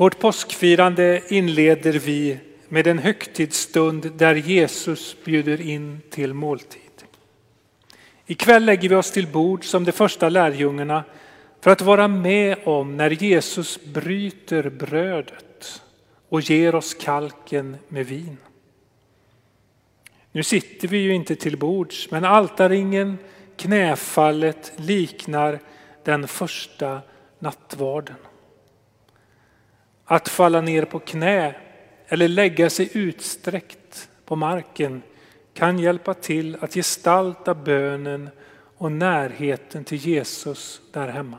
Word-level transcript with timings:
Vårt 0.00 0.18
påskfirande 0.18 1.22
inleder 1.28 1.92
vi 1.92 2.38
med 2.68 2.86
en 2.86 2.98
högtidsstund 2.98 4.12
där 4.16 4.34
Jesus 4.34 5.16
bjuder 5.24 5.60
in 5.60 6.00
till 6.10 6.34
måltid. 6.34 7.04
Ikväll 8.26 8.64
lägger 8.64 8.88
vi 8.88 8.94
oss 8.94 9.10
till 9.10 9.26
bord 9.26 9.64
som 9.64 9.84
de 9.84 9.92
första 9.92 10.28
lärjungarna 10.28 11.04
för 11.60 11.70
att 11.70 11.80
vara 11.80 12.08
med 12.08 12.58
om 12.64 12.96
när 12.96 13.10
Jesus 13.10 13.84
bryter 13.84 14.70
brödet 14.70 15.82
och 16.28 16.40
ger 16.40 16.74
oss 16.74 16.94
kalken 16.94 17.76
med 17.88 18.06
vin. 18.06 18.36
Nu 20.32 20.42
sitter 20.42 20.88
vi 20.88 20.98
ju 20.98 21.14
inte 21.14 21.36
till 21.36 21.58
bords, 21.58 22.10
men 22.10 22.24
altarringen, 22.24 23.18
knäfallet 23.56 24.72
liknar 24.76 25.58
den 26.04 26.28
första 26.28 27.00
nattvarden. 27.38 28.16
Att 30.10 30.28
falla 30.28 30.60
ner 30.60 30.84
på 30.84 30.98
knä 30.98 31.54
eller 32.08 32.28
lägga 32.28 32.70
sig 32.70 32.90
utsträckt 32.92 34.08
på 34.24 34.36
marken 34.36 35.02
kan 35.54 35.78
hjälpa 35.78 36.14
till 36.14 36.56
att 36.60 36.74
gestalta 36.74 37.54
bönen 37.54 38.30
och 38.76 38.92
närheten 38.92 39.84
till 39.84 39.98
Jesus 39.98 40.80
där 40.92 41.08
hemma. 41.08 41.38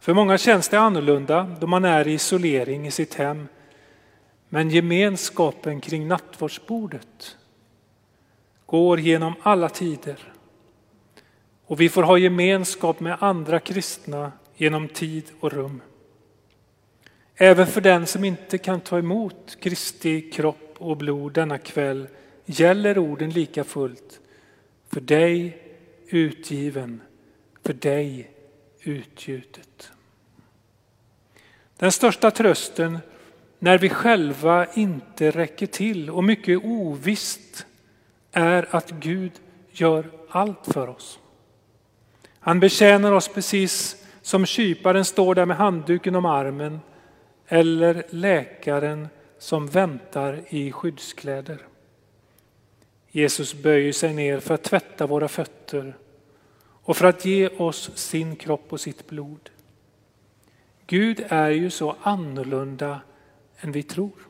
För 0.00 0.14
många 0.14 0.38
känns 0.38 0.68
det 0.68 0.78
annorlunda 0.78 1.56
då 1.60 1.66
man 1.66 1.84
är 1.84 2.08
i 2.08 2.12
isolering 2.12 2.86
i 2.86 2.90
sitt 2.90 3.14
hem. 3.14 3.48
Men 4.48 4.70
gemenskapen 4.70 5.80
kring 5.80 6.08
nattvardsbordet 6.08 7.36
går 8.66 9.00
genom 9.00 9.34
alla 9.42 9.68
tider. 9.68 10.32
Och 11.66 11.80
vi 11.80 11.88
får 11.88 12.02
ha 12.02 12.18
gemenskap 12.18 13.00
med 13.00 13.16
andra 13.20 13.60
kristna 13.60 14.32
genom 14.56 14.88
tid 14.88 15.24
och 15.40 15.52
rum. 15.52 15.80
Även 17.36 17.66
för 17.66 17.80
den 17.80 18.06
som 18.06 18.24
inte 18.24 18.58
kan 18.58 18.80
ta 18.80 18.98
emot 18.98 19.56
Kristi 19.60 20.30
kropp 20.30 20.74
och 20.78 20.96
blod 20.96 21.32
denna 21.32 21.58
kväll 21.58 22.08
gäller 22.44 22.98
orden 22.98 23.30
lika 23.30 23.64
fullt. 23.64 24.20
För 24.88 25.00
dig 25.00 25.58
utgiven, 26.08 27.00
för 27.62 27.72
dig 27.72 28.30
utgjutet. 28.80 29.90
Den 31.76 31.92
största 31.92 32.30
trösten 32.30 32.98
när 33.58 33.78
vi 33.78 33.88
själva 33.88 34.66
inte 34.74 35.30
räcker 35.30 35.66
till 35.66 36.10
och 36.10 36.24
mycket 36.24 36.64
ovisst 36.64 37.66
är 38.32 38.76
att 38.76 38.90
Gud 38.90 39.32
gör 39.70 40.10
allt 40.28 40.66
för 40.66 40.88
oss. 40.88 41.18
Han 42.38 42.60
betjänar 42.60 43.12
oss 43.12 43.28
precis 43.28 44.04
som 44.22 44.46
kyparen 44.46 45.04
står 45.04 45.34
där 45.34 45.46
med 45.46 45.56
handduken 45.56 46.14
om 46.14 46.24
armen 46.24 46.80
eller 47.48 48.06
läkaren 48.10 49.08
som 49.38 49.66
väntar 49.66 50.42
i 50.48 50.72
skyddskläder. 50.72 51.58
Jesus 53.10 53.54
böjer 53.54 53.92
sig 53.92 54.14
ner 54.14 54.40
för 54.40 54.54
att 54.54 54.62
tvätta 54.62 55.06
våra 55.06 55.28
fötter 55.28 55.96
och 56.84 56.96
för 56.96 57.06
att 57.06 57.24
ge 57.24 57.48
oss 57.48 57.90
sin 57.94 58.36
kropp 58.36 58.72
och 58.72 58.80
sitt 58.80 59.06
blod. 59.06 59.50
Gud 60.86 61.24
är 61.28 61.50
ju 61.50 61.70
så 61.70 61.96
annorlunda 62.02 63.00
än 63.60 63.72
vi 63.72 63.82
tror. 63.82 64.28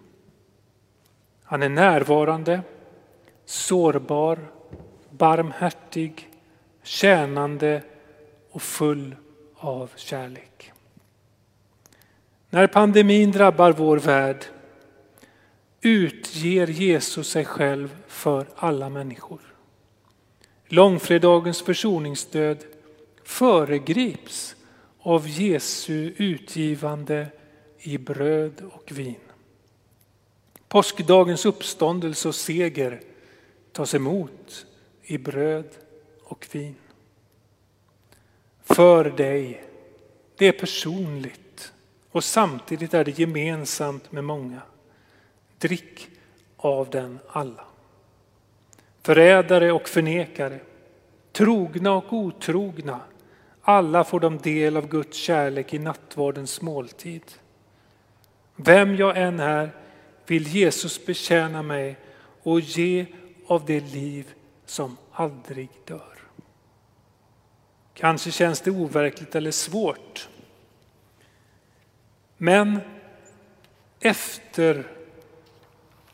Han 1.43 1.63
är 1.63 1.69
närvarande, 1.69 2.61
sårbar, 3.45 4.39
barmhärtig, 5.11 6.31
tjänande 6.83 7.83
och 8.51 8.63
full 8.63 9.17
av 9.55 9.91
kärlek. 9.97 10.73
När 12.55 12.67
pandemin 12.67 13.31
drabbar 13.31 13.73
vår 13.73 13.97
värld 13.97 14.45
utger 15.81 16.67
Jesus 16.67 17.29
sig 17.29 17.45
själv 17.45 17.97
för 18.07 18.47
alla 18.57 18.89
människor. 18.89 19.41
Långfredagens 20.67 21.63
försoningsdöd 21.63 22.65
föregrips 23.25 24.57
av 24.99 25.29
Jesu 25.29 26.13
utgivande 26.17 27.27
i 27.79 27.99
bröd 27.99 28.63
och 28.73 28.93
vin. 28.93 29.21
Påskdagens 30.69 31.47
uppståndelse 31.47 32.29
och 32.29 32.35
seger 32.35 33.01
tas 33.73 33.95
emot 33.95 34.67
i 35.03 35.19
bröd 35.19 35.69
och 36.25 36.47
vin. 36.53 36.77
För 38.65 39.05
dig, 39.05 39.65
det 40.37 40.49
är 40.49 40.53
personligt 40.53 41.44
och 42.15 42.25
samtidigt 42.25 42.95
är 42.95 43.05
det 43.05 43.19
gemensamt 43.19 44.13
med 44.13 44.25
många. 44.25 44.63
Drick 45.59 46.09
av 46.57 46.91
den 46.91 47.19
alla. 47.29 47.65
Förrädare 49.03 49.73
och 49.73 49.89
förnekare, 49.89 50.61
trogna 51.33 51.93
och 51.93 52.13
otrogna, 52.13 53.01
alla 53.63 54.05
får 54.05 54.21
de 54.21 54.39
del 54.39 54.77
av 54.77 54.89
Guds 54.89 55.17
kärlek 55.17 55.75
i 55.75 55.79
nattvardens 55.79 56.61
måltid. 56.61 57.33
Vem 58.57 58.97
jag 58.97 59.17
än 59.17 59.41
är 59.41 59.71
vill 60.27 60.47
Jesus 60.47 61.07
betjäna 61.07 61.63
mig 61.63 61.97
och 62.43 62.61
ge 62.61 63.07
av 63.47 63.65
det 63.67 63.81
liv 63.81 64.35
som 64.67 64.97
aldrig 65.13 65.69
dör. 65.85 66.19
Kanske 67.95 68.31
känns 68.31 68.61
det 68.61 68.71
overkligt 68.71 69.35
eller 69.35 69.51
svårt. 69.51 70.29
Men 72.37 72.81
efter 74.01 74.87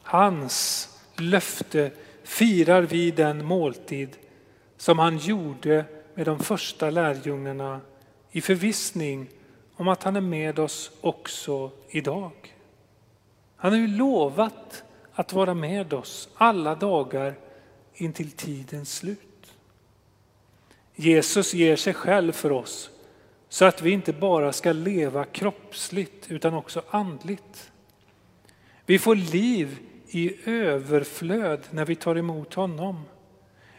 hans 0.03 0.89
löfte 1.17 1.91
firar 2.23 2.83
vi 2.83 3.11
den 3.11 3.45
måltid 3.45 4.17
som 4.77 4.99
han 4.99 5.19
gjorde 5.19 5.85
med 6.15 6.27
de 6.27 6.39
första 6.39 6.91
lärjungarna 6.91 7.81
i 8.31 8.41
förvissning 8.41 9.29
om 9.77 9.89
att 9.89 10.03
han 10.03 10.17
är 10.17 10.21
med 10.21 10.59
oss 10.59 10.91
också 11.01 11.71
idag. 11.89 12.33
Han 13.57 13.73
har 13.73 13.79
ju 13.79 13.87
lovat 13.87 14.83
att 15.13 15.33
vara 15.33 15.55
med 15.55 15.93
oss 15.93 16.29
alla 16.35 16.75
dagar 16.75 17.35
intill 17.95 18.31
tidens 18.31 18.95
slut. 18.95 19.55
Jesus 20.95 21.55
ger 21.55 21.77
sig 21.77 21.95
själv 21.95 22.33
för 22.33 22.53
oss 22.53 22.91
så 23.53 23.65
att 23.65 23.83
vi 23.83 23.91
inte 23.91 24.13
bara 24.13 24.53
ska 24.53 24.73
leva 24.73 25.25
kroppsligt 25.25 26.31
utan 26.31 26.55
också 26.55 26.83
andligt. 26.91 27.73
Vi 28.87 28.99
får 28.99 29.15
liv 29.15 29.79
i 30.09 30.51
överflöd 30.51 31.67
när 31.71 31.85
vi 31.85 31.95
tar 31.95 32.17
emot 32.17 32.55
honom. 32.55 33.03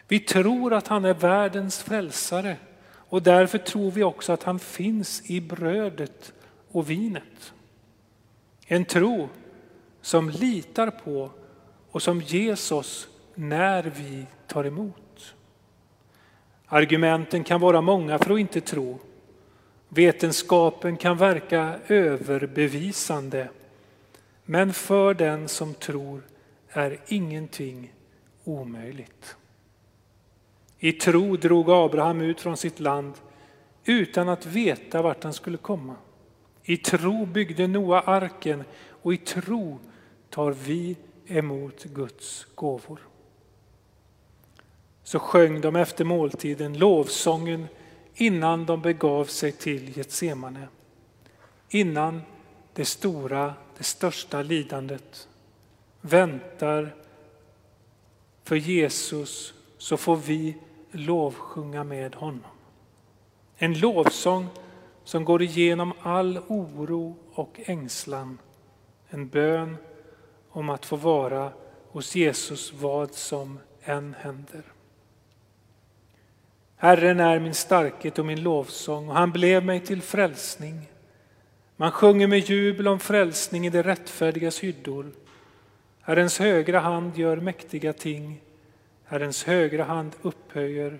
Vi 0.08 0.20
tror 0.20 0.72
att 0.72 0.88
han 0.88 1.04
är 1.04 1.14
världens 1.14 1.82
frälsare 1.82 2.56
och 2.94 3.22
därför 3.22 3.58
tror 3.58 3.90
vi 3.90 4.02
också 4.02 4.32
att 4.32 4.42
han 4.42 4.58
finns 4.58 5.30
i 5.30 5.40
brödet 5.40 6.32
och 6.70 6.90
vinet. 6.90 7.52
En 8.66 8.84
tro 8.84 9.28
som 10.00 10.30
litar 10.30 10.90
på 10.90 11.30
och 11.90 12.02
som 12.02 12.20
ges 12.20 12.72
oss 12.72 13.08
när 13.34 13.82
vi 13.82 14.26
tar 14.46 14.64
emot. 14.64 15.34
Argumenten 16.66 17.44
kan 17.44 17.60
vara 17.60 17.80
många 17.80 18.18
för 18.18 18.34
att 18.34 18.40
inte 18.40 18.60
tro. 18.60 18.98
Vetenskapen 19.94 20.96
kan 20.96 21.16
verka 21.16 21.78
överbevisande. 21.88 23.48
Men 24.44 24.72
för 24.72 25.14
den 25.14 25.48
som 25.48 25.74
tror 25.74 26.22
är 26.68 27.00
ingenting 27.06 27.92
omöjligt. 28.44 29.36
I 30.78 30.92
tro 30.92 31.36
drog 31.36 31.70
Abraham 31.70 32.20
ut 32.20 32.40
från 32.40 32.56
sitt 32.56 32.80
land 32.80 33.14
utan 33.84 34.28
att 34.28 34.46
veta 34.46 35.02
vart 35.02 35.24
han 35.24 35.32
skulle 35.32 35.58
komma. 35.58 35.94
I 36.64 36.76
tro 36.76 37.26
byggde 37.26 37.66
Noa 37.66 38.00
arken 38.00 38.64
och 39.02 39.14
i 39.14 39.16
tro 39.16 39.78
tar 40.30 40.50
vi 40.50 40.96
emot 41.26 41.84
Guds 41.84 42.46
gåvor. 42.54 43.00
Så 45.02 45.18
sjöng 45.18 45.60
de 45.60 45.76
efter 45.76 46.04
måltiden 46.04 46.78
lovsången 46.78 47.66
innan 48.14 48.66
de 48.66 48.82
begav 48.82 49.24
sig 49.24 49.52
till 49.52 49.96
Getsemane. 49.96 50.68
Innan 51.68 52.22
det 52.74 52.84
stora, 52.84 53.54
det 53.78 53.84
största 53.84 54.42
lidandet 54.42 55.28
väntar 56.00 56.94
för 58.44 58.56
Jesus 58.56 59.54
så 59.78 59.96
får 59.96 60.16
vi 60.16 60.56
lovsjunga 60.90 61.84
med 61.84 62.14
honom. 62.14 62.50
En 63.56 63.78
lovsång 63.78 64.46
som 65.04 65.24
går 65.24 65.42
igenom 65.42 65.92
all 66.00 66.38
oro 66.48 67.16
och 67.32 67.60
ängslan. 67.64 68.38
En 69.08 69.28
bön 69.28 69.76
om 70.50 70.70
att 70.70 70.86
få 70.86 70.96
vara 70.96 71.52
hos 71.88 72.14
Jesus 72.14 72.72
vad 72.72 73.14
som 73.14 73.58
än 73.82 74.14
händer. 74.18 74.62
Herren 76.82 77.20
är 77.20 77.38
min 77.38 77.54
starkhet 77.54 78.18
och 78.18 78.26
min 78.26 78.42
lovsång 78.42 79.08
och 79.08 79.14
han 79.14 79.32
blev 79.32 79.64
mig 79.64 79.80
till 79.80 80.02
frälsning. 80.02 80.90
Man 81.76 81.90
sjunger 81.90 82.26
med 82.26 82.38
jubel 82.38 82.88
om 82.88 83.00
frälsning 83.00 83.66
i 83.66 83.70
det 83.70 83.82
rättfärdigas 83.82 84.60
hyddor. 84.60 85.06
Herrens 86.00 86.38
högra 86.38 86.80
hand 86.80 87.18
gör 87.18 87.36
mäktiga 87.36 87.92
ting. 87.92 88.40
Herrens 89.04 89.44
högra 89.44 89.84
hand 89.84 90.12
upphöjer. 90.22 90.98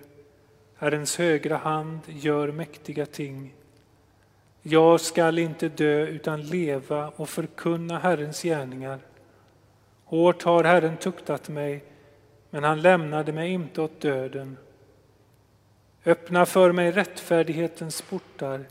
Herrens 0.77 1.17
högra 1.17 1.57
hand 1.57 1.99
gör 2.07 2.51
mäktiga 2.51 3.05
ting. 3.05 3.53
Jag 4.61 5.01
skall 5.01 5.39
inte 5.39 5.69
dö 5.69 6.07
utan 6.07 6.41
leva 6.41 7.09
och 7.15 7.29
förkunna 7.29 7.99
Herrens 7.99 8.41
gärningar. 8.41 8.99
Hårt 10.05 10.43
har 10.43 10.63
Herren 10.63 10.97
tuktat 10.97 11.49
mig, 11.49 11.83
men 12.49 12.63
han 12.63 12.81
lämnade 12.81 13.31
mig 13.33 13.49
inte 13.51 13.81
åt 13.81 14.01
döden. 14.01 14.57
Öppna 16.05 16.45
för 16.45 16.71
mig 16.71 16.91
rättfärdighetens 16.91 18.01
portar. 18.01 18.65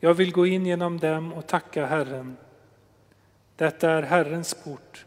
Jag 0.00 0.14
vill 0.14 0.32
gå 0.32 0.46
in 0.46 0.66
genom 0.66 0.98
dem 0.98 1.32
och 1.32 1.46
tacka 1.46 1.86
Herren. 1.86 2.36
Detta 3.56 3.90
är 3.90 4.02
Herrens 4.02 4.54
port, 4.54 5.06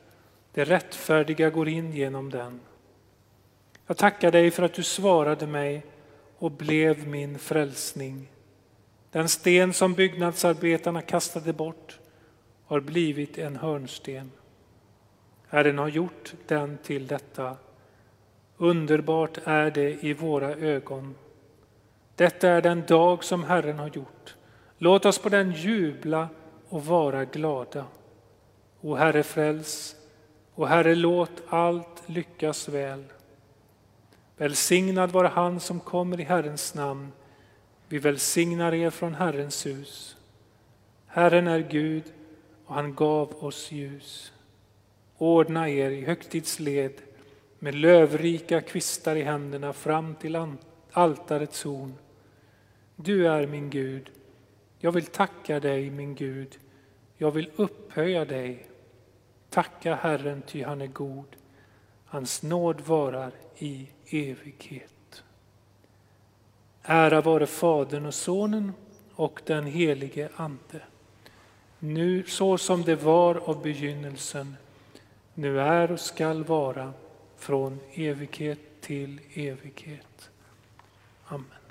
det 0.52 0.64
rättfärdiga 0.64 1.50
går 1.50 1.68
in 1.68 1.92
genom 1.92 2.30
den. 2.30 2.60
Jag 3.88 3.98
tackar 3.98 4.32
dig 4.32 4.52
för 4.52 4.64
att 4.64 4.74
du 4.74 4.84
svarade 4.84 5.48
mig 5.48 5.86
och 6.38 6.52
blev 6.52 7.08
min 7.08 7.40
frälsning. 7.40 8.32
Den 9.12 9.30
sten 9.30 9.74
som 9.74 9.94
byggnadsarbetarna 9.94 11.02
kastade 11.02 11.54
bort 11.54 12.00
har 12.66 12.80
blivit 12.80 13.38
en 13.38 13.56
hörnsten. 13.56 14.32
Herren 15.48 15.78
har 15.78 15.88
gjort 15.88 16.34
den 16.48 16.78
till 16.84 17.08
detta. 17.08 17.58
Underbart 18.58 19.38
är 19.44 19.72
det 19.72 20.04
i 20.04 20.14
våra 20.14 20.56
ögon. 20.56 21.16
Detta 22.16 22.50
är 22.50 22.62
den 22.62 22.86
dag 22.86 23.24
som 23.24 23.44
Herren 23.44 23.80
har 23.80 23.88
gjort. 23.88 24.36
Låt 24.78 25.06
oss 25.06 25.20
på 25.20 25.30
den 25.30 25.52
jubla 25.52 26.30
och 26.70 26.86
vara 26.86 27.26
glada. 27.26 27.86
O 28.82 28.96
Herre, 28.96 29.24
fräls, 29.24 29.96
o 30.56 30.66
Herre, 30.66 30.96
låt 30.96 31.44
allt 31.48 32.04
lyckas 32.06 32.70
väl. 32.70 33.04
Välsignad 34.38 35.12
vare 35.12 35.28
han 35.28 35.60
som 35.60 35.80
kommer 35.80 36.20
i 36.20 36.24
Herrens 36.24 36.74
namn. 36.74 37.12
Vi 37.88 38.00
välsignar 38.00 38.74
er 38.74 38.90
från 38.90 39.16
Herrens 39.16 39.66
hus. 39.66 40.18
Herren 41.08 41.48
är 41.48 41.60
Gud 41.60 42.04
och 42.66 42.76
han 42.76 42.96
gav 42.96 43.44
oss 43.44 43.72
ljus. 43.72 44.34
Ordna 45.18 45.70
er 45.70 45.92
i 45.92 46.06
högtidsled 46.06 46.94
med 47.60 47.76
lövrika 47.76 48.62
kvistar 48.62 49.16
i 49.16 49.24
händerna 49.24 49.74
fram 49.74 50.16
till 50.16 50.56
altarets 50.92 51.64
horn. 51.64 51.94
Du 52.96 53.28
är 53.28 53.48
min 53.48 53.70
Gud. 53.70 54.12
Jag 54.80 54.92
vill 54.92 55.06
tacka 55.06 55.60
dig, 55.60 55.90
min 55.90 56.16
Gud. 56.16 56.60
Jag 57.18 57.32
vill 57.32 57.52
upphöja 57.56 58.26
dig. 58.26 58.68
Tacka 59.50 59.96
Herren, 59.96 60.42
ty 60.42 60.64
han 60.64 60.82
är 60.82 60.88
god. 60.88 61.36
Hans 62.06 62.44
nåd 62.44 62.82
varar 62.82 63.32
i 63.58 63.88
evighet. 64.10 65.24
Ära 66.82 67.22
vare 67.22 67.48
Fadern 67.48 68.06
och 68.06 68.14
Sonen 68.14 68.72
och 69.14 69.42
den 69.46 69.66
helige 69.66 70.30
Ande. 70.36 70.82
Nu 71.80 72.24
så 72.24 72.58
som 72.58 72.82
det 72.82 72.96
var 72.96 73.36
av 73.50 73.62
begynnelsen, 73.62 74.56
nu 75.34 75.60
är 75.60 75.92
och 75.92 76.00
skall 76.00 76.44
vara 76.44 76.94
från 77.38 77.80
evighet 77.94 78.60
till 78.82 79.22
evighet. 79.34 80.30
Amen. 81.26 81.65